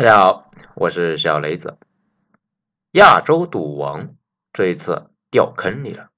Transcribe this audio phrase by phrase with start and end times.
[0.00, 1.76] 大家好，我是小雷子。
[2.92, 4.14] 亚洲赌王
[4.50, 6.08] 这一次掉坑里了。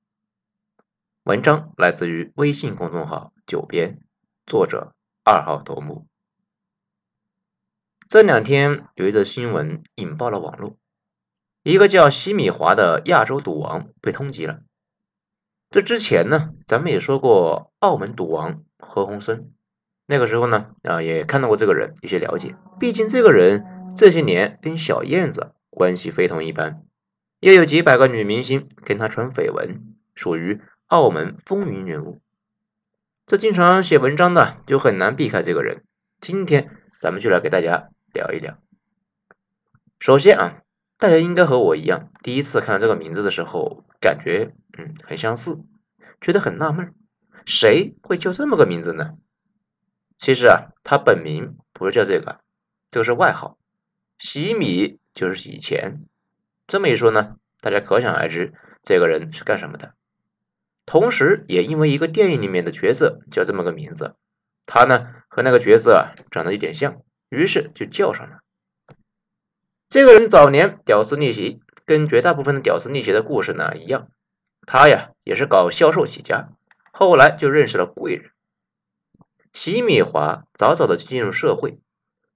[1.24, 4.00] 文章来自于微信公众号“九编”，
[4.46, 6.06] 作者二号头目。
[8.08, 10.76] 这两天有一则新闻引爆了网络，
[11.64, 14.60] 一个叫西米华的亚洲赌王被通缉了。
[15.70, 19.48] 这之前呢，咱们也说过澳门赌王何鸿燊。
[20.04, 22.54] 那个时候呢，啊，也看到过这个人，一些了解。
[22.78, 23.64] 毕竟这个人
[23.96, 26.82] 这些年跟小燕子关系非同一般，
[27.40, 32.20] 也有几百个女明星跟他传绯闻，属于澳门风云人物。
[33.26, 35.84] 这经常写文章的就很难避开这个人。
[36.20, 36.70] 今天
[37.00, 38.58] 咱们就来给大家聊一聊。
[39.98, 40.62] 首先啊，
[40.98, 45.60] 大家应该和我一样，第一次看到这个名字的时候，感觉嗯很相似，
[46.20, 46.94] 觉得很纳闷，
[47.44, 49.14] 谁会叫这么个名字呢？
[50.18, 52.40] 其实啊，他本名不是叫这个，
[52.90, 53.58] 这个是外号，
[54.18, 56.04] 洗米就是洗钱。
[56.66, 59.94] 这么一说呢，大家可想而知这个人是干什么的。
[60.86, 64.16] 同时，也因为一个电影里面的角色叫这么个名字，
[64.66, 68.38] 他呢和那个角色啊长得有点像，于是就叫上了。
[69.88, 74.08] 这个人早年屌丝逆袭，跟绝大部分的屌丝逆袭的故事呢一样，
[74.66, 76.48] 他呀也是搞销售起家，
[76.92, 78.30] 后来就认识了贵人。
[79.52, 81.78] 席米华早早的进入社会，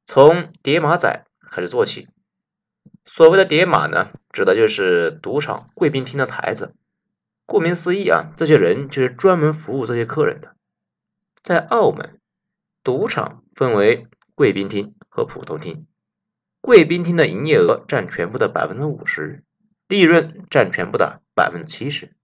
[0.04, 2.08] 从叠马仔开始做起。
[3.04, 6.74] 所谓的叠马呢，指的就是赌场贵宾厅的台子。
[7.44, 10.56] 顾名思义啊，这些人就是专门服务这些客人的。
[11.42, 12.18] 在澳门，
[12.82, 15.86] 赌场分为贵宾厅和普通厅。
[16.60, 19.44] 贵宾厅的营业额占全部的百分之五十，
[19.86, 22.16] 利润占全部的百分之七十。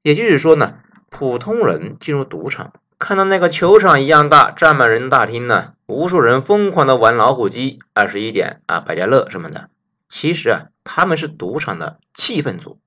[0.00, 0.78] 也就是说呢，
[1.10, 2.72] 普通人进入赌场。
[2.98, 9.68] 看到那个球场一样大、站满人的大厅呢，无数人疯狂的玩老虎机、二十一点啊、百家乐什么的。
[10.08, 12.80] 其实啊，他们是赌场的气氛组，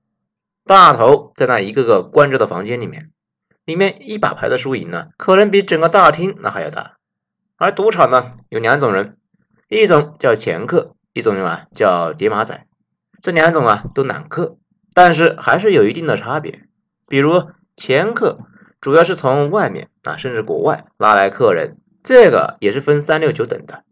[0.64, 3.10] 大头在那一个个关着的房间里面，
[3.64, 6.96] 里面一把牌的输赢呢，可能比整个大厅那还要大。
[7.56, 9.16] 而赌场呢，有两种人，
[9.68, 12.66] 一种叫掮客，一种啊叫叠马仔。
[13.22, 14.58] 这两种啊都揽客，
[14.92, 16.64] 但是还是有一定的差别。
[17.06, 18.38] 比如掮客。
[18.78, 23.82] 主要是从外面啊，甚至国外拉来客人，这个也是分三六九等的。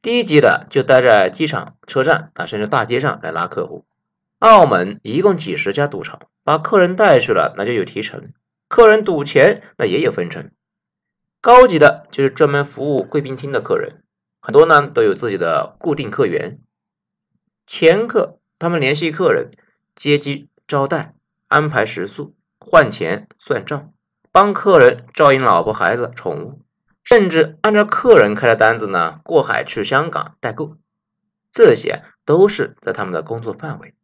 [0.00, 3.84] 低级的就待在机场、车站啊，甚至大街上来拉客户。
[4.38, 8.30] 澳门一共几十家赌场，把客人带去了，那就有提成；
[8.68, 10.52] 客人赌钱，那也有分成。
[11.40, 14.04] 高级的就是专门服务贵宾厅的客人，
[14.40, 16.60] 很多呢都有自己的固定客源。
[17.66, 19.50] 前客他们联系客人，
[19.96, 21.14] 接机、招待、
[21.48, 23.92] 安排食宿、换钱、算账。
[24.30, 26.62] 帮客人照应老婆、孩子、宠物，
[27.10, 30.76] 甚至按照客人开的单子呢，过海去香港代购，
[31.50, 33.94] 这些都是在他们的工作范围，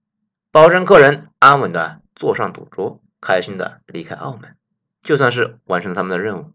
[0.50, 4.56] 保证客人安稳的坐上赌桌，开心的离开澳门，
[5.04, 6.50] 就算是完成他们的任务。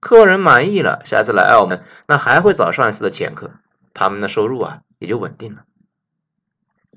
[0.00, 3.52] 客人满意了，下次来澳门，那还会找上一次的前客，
[3.94, 5.62] 他们的收入啊也就稳定了。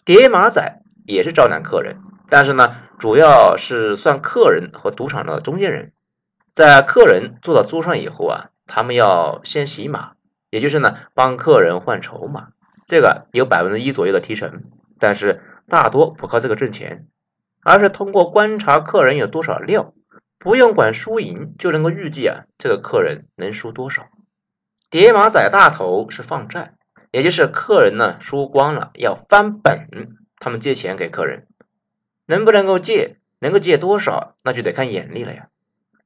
[0.04, 2.02] 叠马仔也是招揽客人。
[2.30, 5.94] 但是呢，主要是算客人和赌场的中间人，
[6.52, 10.14] 在客人坐到桌上以后啊，他们要先洗马，
[10.50, 12.50] 也就是呢帮客人换筹码，
[12.88, 14.64] 这个有百分之一左右的提成，
[15.00, 17.08] 但是大多不靠这个挣钱，
[17.64, 19.94] 而是通过观察客人有多少料，
[20.38, 24.08] 不用管输赢就能够预计啊这个客人能输多少。
[24.90, 26.74] 叠马仔大头是放债，
[27.12, 29.88] 也就是客人呢输光了要翻本，
[30.38, 31.48] 他们借钱给客人。
[32.26, 35.48] 能不能够借，能够借多少，那就得看眼力了呀。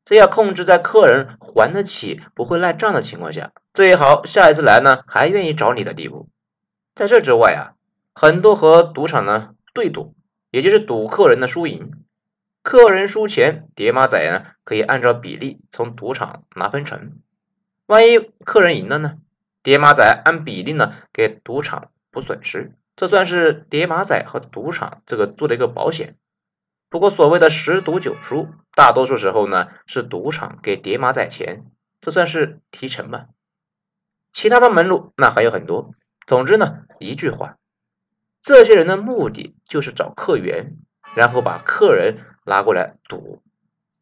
[0.05, 6.29] 这要控制在客人还得起、不会赖账的情况下，最好下一次来呢还愿意找你的地步。
[6.93, 7.73] 在这之外啊，
[8.13, 10.15] 很多和赌场呢对赌，
[10.51, 11.91] 也就是赌客人的输赢。
[12.61, 17.13] 客人输钱，叠马仔呢可以按照比例从赌场拿分成。
[17.87, 19.17] 万一客人赢了呢，
[19.63, 22.73] 叠马仔按比例呢给赌场补损失。
[22.95, 26.15] 这算是叠马仔和赌场这个做的一个保险。
[26.89, 31.65] 不过所谓的十赌九输，大多数时候呢是赌场给叠马仔钱，
[31.99, 33.25] 这算是提成吧。
[34.31, 35.91] 其他的门路那还有很多。
[36.25, 37.57] 总之呢，一句话，
[38.41, 40.77] 这些人的目的就是找客源，
[41.15, 43.41] 然后把客人拉过来赌，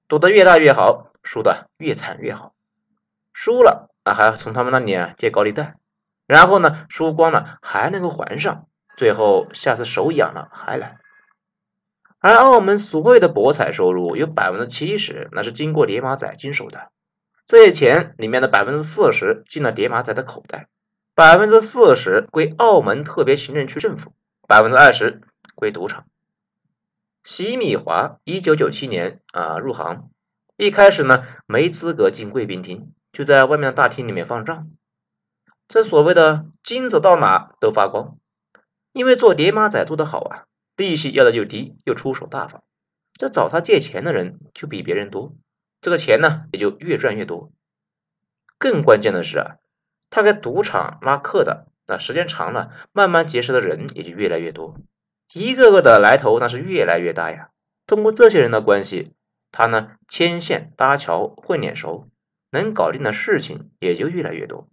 [0.07, 2.53] 赌的越大越好，输的越惨越好。
[3.33, 5.75] 输了啊，还要从他们那里啊借高利贷，
[6.27, 8.67] 然后呢输光了还能够还上。
[8.95, 10.99] 最后，下次手痒了还来。
[12.23, 16.89] 而澳门所有的博彩收入有百分之七十，那是经过叠马仔经手的。
[17.45, 20.69] 这些钱里面的百分之四十进了叠马仔的口袋，
[21.15, 24.13] 百分之四十归澳门特别行政区政府，
[24.47, 25.19] 百分之二十
[25.53, 26.05] 归赌场。
[27.25, 30.09] 席米华一九九七年啊入行，
[30.55, 34.69] 一开始呢没资格进贵宾厅，就在外面的大厅里面放账。
[35.67, 38.15] 这所谓的金子到哪都发光，
[38.93, 42.63] 因为做叠马仔做得好啊，利息要的又低，又出手大方，
[43.13, 45.35] 这找他借钱的人就比别人多，
[45.81, 47.51] 这个钱呢也就越赚越多。
[48.57, 49.55] 更关键的是啊，
[50.09, 54.75] 他给赌场拉客的，那时间长了，慢慢结识的人也就越来越多。
[55.33, 57.49] 一个个的来头那是越来越大呀！
[57.85, 59.13] 通过这些人的关系，
[59.51, 62.09] 他呢牵线搭桥混脸熟，
[62.51, 64.69] 能搞定的事情也就越来越多。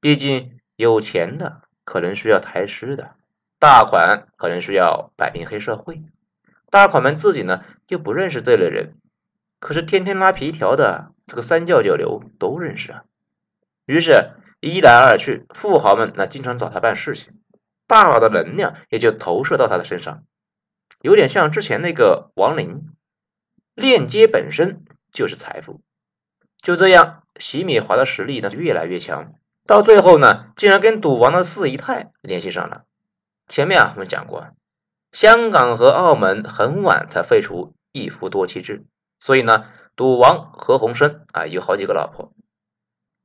[0.00, 3.16] 毕竟有钱的可能需要抬尸的，
[3.58, 6.02] 大款可能需要摆平黑社会，
[6.70, 8.94] 大款们自己呢又不认识这类人，
[9.58, 13.04] 可是天天拉皮条的这个三教九流都认识啊。
[13.86, 17.38] 于是，一来二去，富豪们那经常找他办事情。
[17.86, 20.24] 大佬的能量也就投射到他的身上，
[21.02, 22.88] 有点像之前那个王林，
[23.74, 25.82] 链接本身就是财富。
[26.62, 29.34] 就这样，席米华的实力呢越来越强，
[29.66, 32.84] 到最后呢，竟然跟赌王的四姨太联系上了。
[33.48, 34.48] 前面啊，我们讲过，
[35.12, 38.84] 香港和澳门很晚才废除一夫多妻制，
[39.18, 42.32] 所以呢，赌王何鸿燊啊有好几个老婆。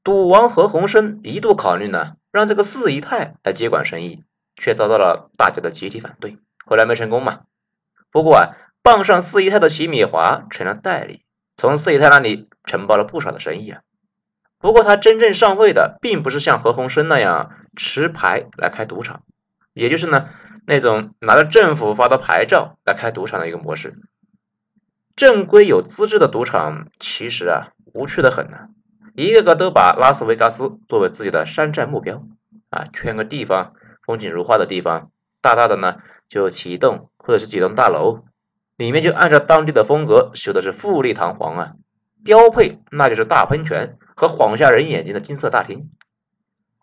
[0.04, 4.24] 赌王何鸿燊一度考虑呢，让这个四姨太来接管生意。
[4.62, 7.44] 却遭到了大家的集体反对，后来没成功嘛。
[8.12, 11.24] 不过啊，傍上四姨太的齐米华成了代理，
[11.56, 13.80] 从四姨太那里承包了不少的生意啊。
[14.58, 19.24] 不过他真正上位的，并不是像何鸿燊那样持牌来开赌场，
[19.74, 20.30] 也就是呢
[20.66, 24.00] 那种拿着政府发的牌照来开赌场的一个模式。
[25.16, 28.70] 正规有资质的赌场其实啊无趣的很呢，
[29.16, 32.24] 一个个都把拉斯维加斯作为自己的山寨目标
[32.70, 33.74] 啊，圈个地方。
[34.06, 35.98] 风景如画的地方，大大的呢
[36.30, 38.24] 就起一栋或者是几栋大楼，
[38.76, 41.74] 里面就按照当地的风格修的是富丽堂皇啊，
[42.24, 45.92] 标配那就是大喷泉和晃瞎人眼睛的金色大厅。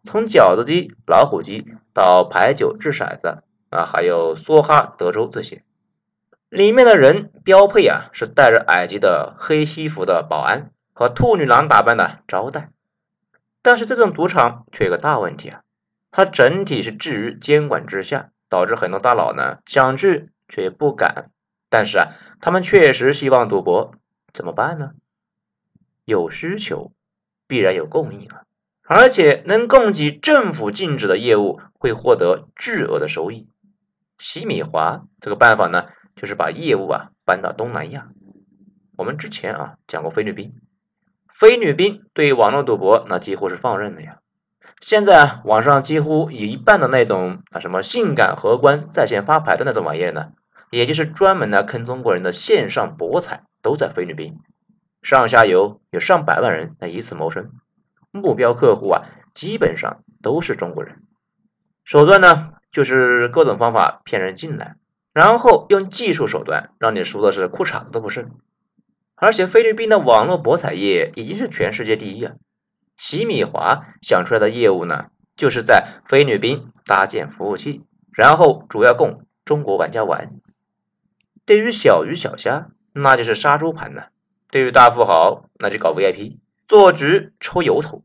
[0.07, 5.65] 从饺子机、老虎机到牌九、掷骰子啊，还有梭哈、德州这些，
[6.49, 12.71] 里面的人标配啊是戴着矮级的黑西服的保安和兔女郎打扮的招待。
[13.61, 15.63] 但是这种赌场却有个大问题啊。
[16.13, 21.31] 它整体是置于监管之下，导致很多大佬呢想去却不敢。
[21.69, 23.93] 但是啊，他们确实希望赌博，
[24.33, 24.93] 怎么办呢？
[26.05, 26.93] 有需求，
[27.49, 28.46] 必然有供应啊！
[28.89, 33.49] 而且能供给政府禁止的业务，会获得巨额的收益。
[34.19, 38.09] 洗米华这个办法呢，就是把业务啊搬到东南亚。
[38.97, 40.55] 我们之前啊讲过菲律宾，
[41.29, 44.19] 菲律宾对网络赌博那几乎是放任的呀。
[44.81, 50.33] 现在啊，网上几乎有一半的那种啊，什么性感荷官在线发牌的那种玩意儿呢，
[50.71, 54.39] 也就是专门来坑中国人的线上博彩，都在菲律宾，
[55.03, 57.51] 上下游有上百万人来以此谋生，
[58.17, 59.03] 目标客户啊，
[59.35, 61.03] 基本上都是中国人，
[61.85, 64.77] 手段呢就是各种方法骗人进来，
[65.13, 68.31] 然后用技术手段让你输的是裤衩子都不剩，
[69.15, 72.35] 而且菲律宾的网络博彩业已经是全世界第一啊。
[72.97, 80.33] 席米华想出来的业务呢，就是在菲律宾搭建服务器，然后主要供中国玩家玩。
[81.45, 84.05] 对于小鱼小虾，那就是杀猪盘呢；
[84.51, 88.03] 对于大富豪，那就搞 VIP，做局抽油头。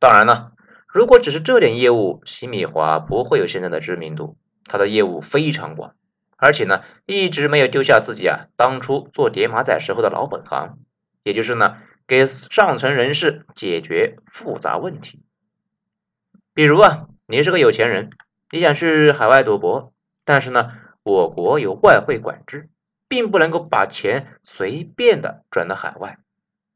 [0.00, 0.50] 当然了，
[0.88, 4.36] 如果只是这点业务，洗米华不会有现在的知名度。
[4.64, 5.94] 他的业务非常广，
[6.36, 10.78] 而且呢，一直没有丢下自己啊当初做叠马仔时候的老本行，
[11.22, 11.76] 也就是呢。
[12.06, 15.22] 给上层人士解决复杂问题，
[16.52, 18.10] 比如啊，你是个有钱人，
[18.50, 19.92] 你想去海外赌博，
[20.24, 20.72] 但是呢，
[21.04, 22.68] 我国有外汇管制，
[23.06, 26.18] 并不能够把钱随便的转到海外，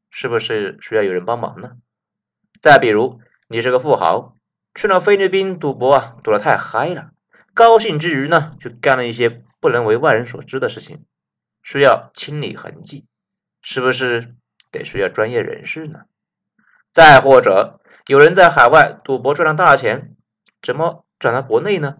[0.08, 1.78] 是不是需要有人帮忙呢？
[2.64, 4.36] 再比如，你是个富豪，
[4.74, 7.10] 去了菲律宾赌博啊，赌的太嗨了，
[7.52, 11.04] 高兴之余呢，就干了一些不能为外人所知的事情，
[11.62, 13.04] 需要清理痕迹，
[13.60, 14.34] 是不是？
[14.70, 16.04] 得需要专业人士呢。
[16.90, 20.16] 再或者，有人在海外赌博赚了大钱，
[20.62, 21.98] 怎么转到国内呢？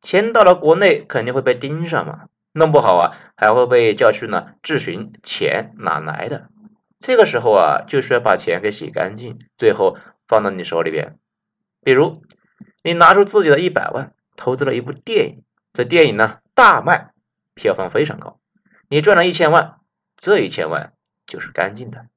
[0.00, 6.48] 钱到了国内肯定会被盯上嘛，弄不好啊，还会被叫去呢质询钱哪来的。
[7.02, 11.18] 这个时候啊，就需要把钱给洗干净，最后放到你手里边。
[11.82, 12.22] 比如，
[12.82, 15.44] 你拿出自己的一百万，投资了一部电影，
[15.74, 17.12] 这电影呢大卖，
[17.54, 18.40] 票房非常高，
[18.88, 19.80] 你赚了一千万，
[20.16, 20.94] 这一千万。
[21.24, 22.08] 就是干净的，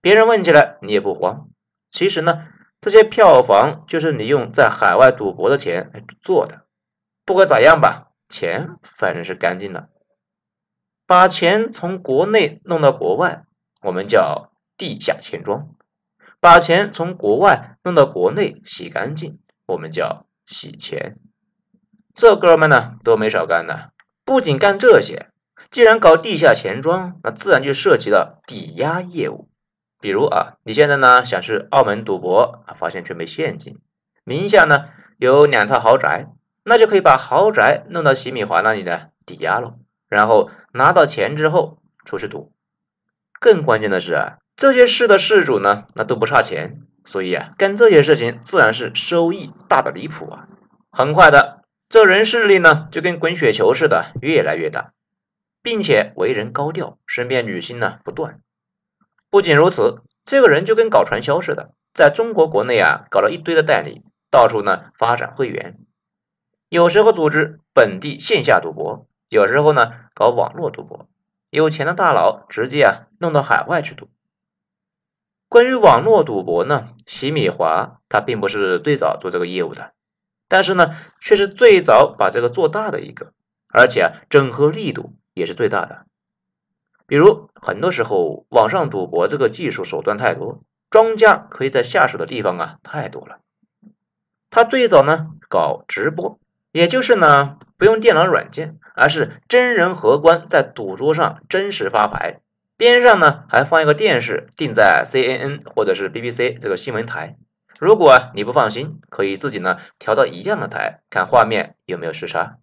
[0.00, 1.48] 别人问起来你也不慌。
[1.90, 2.46] 其实呢，
[2.80, 6.66] 这些票房就是你用在海外赌博的钱来做的。
[7.24, 9.88] 不管咋样吧，钱反正是干净的。
[11.04, 13.44] 把钱从国内弄到国外，
[13.82, 15.74] 我们叫地下钱庄；
[16.40, 21.16] 把钱从国外弄到国内洗干净，我们叫洗钱。
[22.14, 23.92] 这哥们呢都没少干的，
[24.24, 25.28] 不仅干这些，
[25.70, 29.48] 既然搞地下钱庄，那自然就涉及到抵押业务。
[30.00, 33.78] 比如啊，你现在呢想去澳门赌博啊，发现却没现金，
[34.24, 36.28] 名下呢有两套豪宅，
[36.64, 39.74] 那就可以把豪宅弄到洗米华那里呢抵押了，
[40.08, 40.50] 然后。
[40.70, 42.52] 拿到钱之后出去赌，
[43.40, 50.48] 更关键的是啊，这些事的事主呢，那都不差钱，所以啊，干这些事情自然是收益大的离谱啊。
[50.90, 54.92] 很快的，这人势力呢就跟滚雪球似的越来越大，
[55.62, 58.40] 并且为人高调，身边女星呢不断。
[59.30, 65.78] 不仅如此，这个人就跟搞传销似的，在中国国内啊搞了一堆的代理，到处呢发展会员，
[66.68, 69.06] 有时候组织本地线下赌博。
[69.30, 71.06] 有时候呢，搞网络赌博，
[71.50, 74.08] 有钱的大佬直接啊弄到海外去赌。
[75.48, 79.92] 关于网络赌博呢，洗米华他并不是最早做这个业务的，
[80.46, 83.32] 但是呢，却是最早把这个做大的一个，
[83.68, 86.04] 而且啊，整合力度也是最大的。
[87.06, 93.38] 比如很多时候，网上赌博这个技术手段太多，庄家可以在下手的地方啊太多了。
[94.50, 96.38] 他最早呢搞直播，
[96.72, 97.58] 也就是呢。
[97.78, 102.40] 不用电脑软件，而是真人荷官在赌桌上真实发牌，
[102.76, 107.36] 边上呢还放一个电视，定在 CNN 或者是 BBC 这个新闻台。
[107.78, 112.58] 如果你不放心，可以自己呢调到一样的台，看画面有没有时差。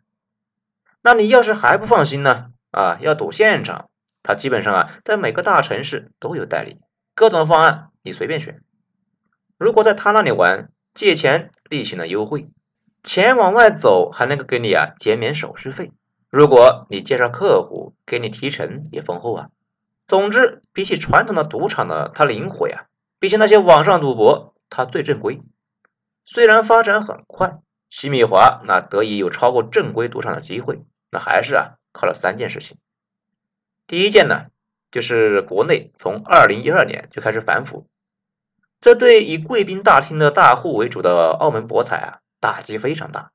[1.01, 2.47] 那你要是还不放心呢？
[2.71, 3.89] 啊，要赌现场，
[4.21, 6.81] 他基本上啊在每个大城市都有代理，
[7.13, 8.59] 各种方案你随便选。
[9.57, 12.49] 如果在他那里玩，借钱利息呢优惠。
[13.05, 15.91] 钱往外走还能够给你啊减免手续费，
[16.31, 19.49] 如果你介绍客户给你提成也丰厚啊。
[20.07, 22.87] 总之，比起传统的赌场呢，它灵活呀；
[23.19, 25.39] 比起那些网上赌博，它最正规。
[26.25, 27.59] 虽然发展很快，
[27.91, 32.77] 西米华那得以有超过正规赌场的机会，那还是啊靠了三件事情。
[33.85, 34.47] 第一件呢，
[34.89, 37.87] 就是国内从二零一二年就开始反腐，
[38.81, 42.19] 这对以贵宾大厅的大户为主的澳门博彩啊。
[42.39, 43.31] 打击非常大，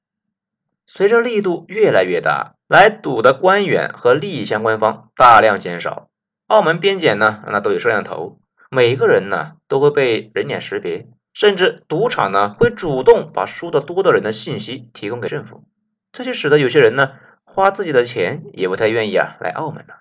[0.87, 6.09] 随着力度越来越大，来赌的官员和利益相关方大量减少。
[6.47, 8.41] 澳门边检呢，那都有摄像头，
[8.71, 15.65] 每个人呢都会被人脸识别，甚至赌场呢会主动把输的多的人的信息提供给政府。
[16.13, 17.13] 这就使得有些人呢
[17.45, 20.01] 花自己的钱也不太愿意啊来澳门了。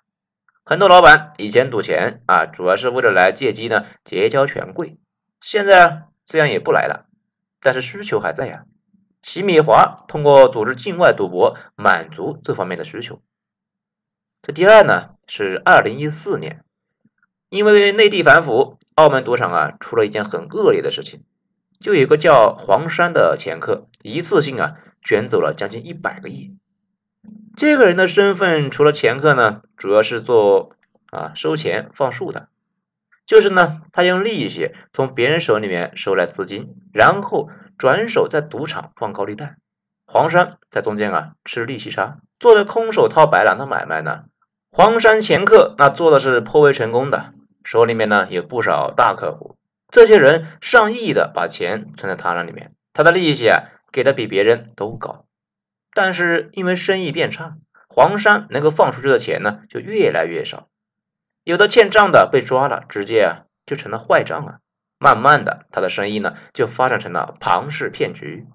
[0.64, 4.98] 很多老板以前赌钱啊，主要是为了来借机呢结交权贵，
[5.40, 7.06] 现在啊这样也不来了，
[7.62, 8.66] 但是需求还在呀。
[9.22, 13.22] 席米华通过组织境外赌博满足这方面的需求。
[14.42, 16.64] 这第二呢是二零一四年，
[17.50, 21.24] 因为内地反腐，澳门赌场啊出了一件很恶劣的事情，
[21.82, 26.56] 就有个叫黄山的掮客一次性啊卷走了将近一百个亿。
[27.58, 30.78] 这个人的身份除了掮客呢，主要是做
[31.12, 32.48] 啊收钱放数的，
[33.26, 37.50] 就是呢他用利息从别人手里面收来资金，然后。
[37.80, 39.56] 转手在赌场放高利贷，
[40.06, 44.26] 黄山在中间啊吃利息差，做的空手套白狼的买卖呢。
[44.70, 47.34] 黄山前客那做的是颇为成功的，
[47.64, 49.56] 手里面呢有不少大客户，
[49.88, 55.24] 这些人上亿的把钱存在他那里面，他的利息啊给的比别人都高。
[55.94, 57.56] 但是因为生意变差，
[57.88, 60.68] 黄山能够放出去的钱呢就越来越少，
[61.46, 64.60] 有的欠账的被抓了，直接啊就成了坏账了。
[65.00, 68.46] 慢慢的，他的生意呢就发展成了庞氏骗局，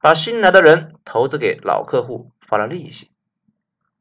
[0.00, 3.10] 把新来的人投资给老客户发了利息，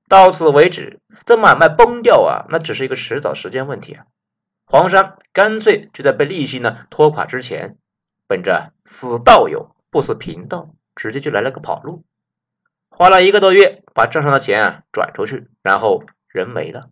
[0.07, 4.05] 到此为止，这买卖崩掉啊，那只是一个迟早时间问题啊。
[4.65, 7.77] 黄山干脆就在被利息呢拖垮之前，
[8.27, 12.05] 本着死道友不死贫道，直接就来了个跑路，
[12.89, 16.89] 花了一个多月把账上的钱啊转出去，然后人没了。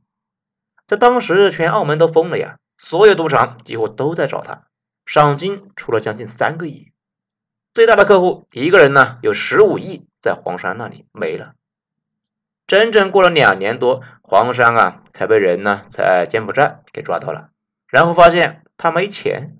[0.85, 4.67] 在当时，全澳门都疯了呀，所有赌场几乎都在找他。
[5.05, 6.91] 赏金出了将近三个亿，
[7.73, 11.55] 最大的客户一个人呢有十五亿，在黄山那里没了。
[12.67, 17.49] 整整过了两年多，黄山啊才被人呢在柬埔寨给抓到了，
[17.87, 19.57] 然后发现他没钱。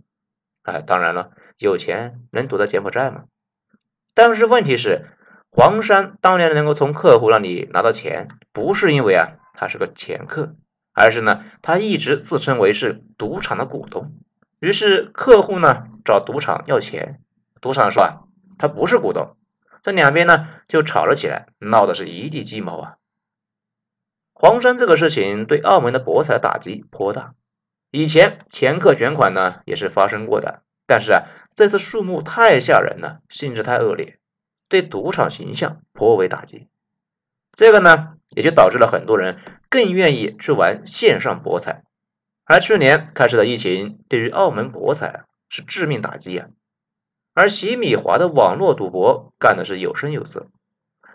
[0.64, 3.26] 哎，当然了，有钱能躲在柬埔寨吗？
[4.14, 5.18] 但是问题是，
[5.50, 10.56] 黄山当年能够从客户那里拿到钱，不是因为啊他是个掮客，
[10.94, 14.14] 而是呢他一直自称为是赌场的股东。
[14.62, 17.20] 于是客户呢找赌场要钱，
[17.62, 18.22] 赌场说啊
[18.60, 19.36] 他不是股东，
[19.82, 22.96] 这两边呢就吵了起来，闹的是一地鸡毛啊。
[24.34, 27.34] 黄山这个事情对澳门的博彩打击颇大，
[27.90, 31.24] 以前前客卷款呢也是发生过的，但是啊
[31.56, 34.20] 这次数目太吓人了，性质太恶劣，
[34.70, 36.70] 对赌场形象颇为打击。
[37.54, 39.40] 这个呢也就导致了很多人
[39.70, 41.84] 更愿意去玩线上博彩。
[42.52, 46.50] 而去年开始的疫情对于澳门博彩是致命打击呀，
[47.34, 50.48] 而洗米华的网络赌博干的是有声有色，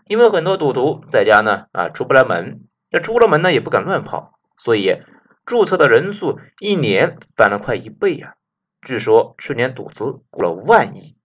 [0.06, 5.02] 因为很多赌徒在家呢啊出不来门，那出了门呢也不敢乱跑，所以
[5.44, 8.36] 注册的人数一年翻了快一倍呀，
[8.80, 11.18] 据说去年赌资过了万亿，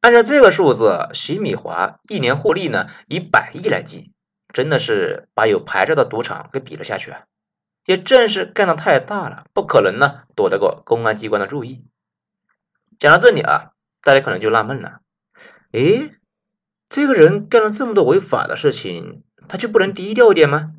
[0.00, 4.10] 按照这个数字，洗米华一年获利呢以百亿来计，
[4.54, 7.24] 真的是把有牌照的赌场给比了下去啊。
[7.84, 11.84] 也正是干的太大了，不可能呢躲得过公安机关的注意。
[12.98, 13.72] 讲到这里啊，
[14.02, 15.00] 大家可能就纳闷了：
[15.72, 16.12] 诶，
[16.88, 20.74] 这个人干了这么多违法的事情，他就不能低调一点吗？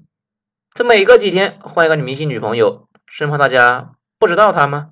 [0.74, 4.92] 这每隔几天换一个女明星女朋友，生怕大家不知道他吗？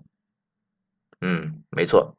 [1.21, 2.17] 嗯，没错，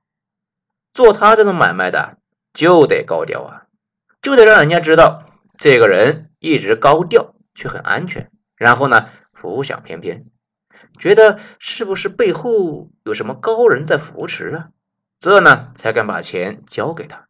[0.94, 2.16] 做他这种买卖的
[2.54, 3.66] 就得高调啊，
[4.22, 5.26] 就得让人家知道
[5.58, 9.10] 这个人一直高调却很安全，然后呢。
[9.42, 10.26] 浮想翩翩，
[11.00, 14.68] 觉得是不是背后有什么高人在扶持啊？
[15.18, 17.26] 这呢才敢把钱交给他。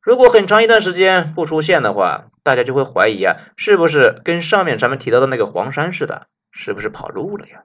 [0.00, 7.62] 如果很长一段时间不出现的话，大家就会怀疑啊，是不是跟上面咱们提到的那个黄山似的，是不是跑路了呀？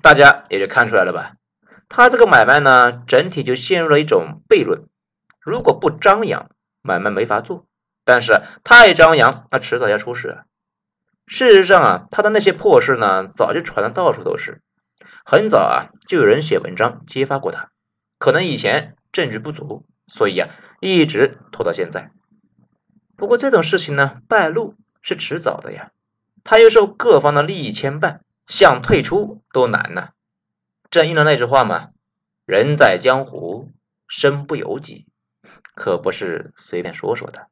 [0.00, 1.34] 大家也就看出来了吧？
[1.88, 4.84] 他这个买卖呢，整体就陷入了一种悖论。
[5.40, 6.50] 如果不张扬，
[6.82, 7.66] 买卖没法做；
[8.04, 10.44] 但是太张扬，那迟早要出事。
[11.26, 14.60] 事实上啊，他的那些破事呢，早就传的到处都是。
[15.24, 17.70] 很早啊，就有人写文章揭发过他。
[18.18, 20.50] 可能以前证据不足，所以啊，
[20.80, 22.10] 一直拖到现在。
[23.16, 25.92] 不过这种事情呢，败露是迟早的呀。
[26.42, 30.10] 他又受各方的利益牵绊，想退出都难呐。
[30.90, 31.88] 正应了那句话嘛
[32.44, 33.72] ：“人在江湖，
[34.06, 35.06] 身不由己。”
[35.74, 37.48] 可不是随便说说的。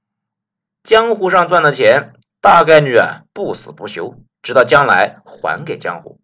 [0.82, 2.12] 江湖上赚的钱。
[2.42, 6.20] 大概率啊，不死不休，直到将来还给江湖。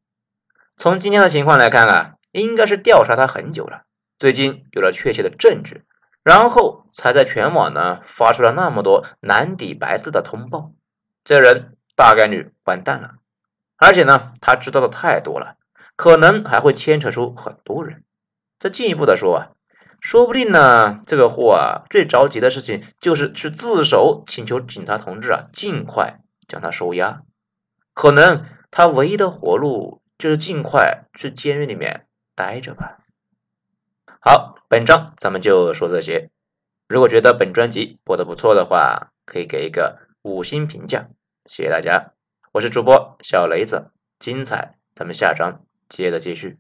[0.77, 3.85] 从今天的情况来看啊，应该是调查他很久了，
[4.19, 5.85] 最近有了确切的证据，
[6.25, 10.73] 然后才在全网呢发出了那么多蓝底白字的通报。
[11.23, 13.13] 这人大概率完蛋了，
[13.77, 15.55] 而且呢，他知道的太多了，
[15.95, 18.03] 可能还会牵扯出很多人。
[18.59, 19.51] 再进一步的说啊。
[20.01, 27.23] 说不定呢，这个货啊，最着急的事情就是去自首，请求警察同志啊，尽快将他收押。
[27.95, 32.99] 可能他唯一的活路就是尽快去监狱里面待着吧。
[34.21, 36.31] 好，本章咱们就说这些。
[36.87, 41.09] 如果觉得本专辑播的不错的话，可以给一个五星评价，
[41.47, 42.13] 谢谢大家。
[42.53, 46.59] 我是主播小雷子，精彩咱们下章接着继续。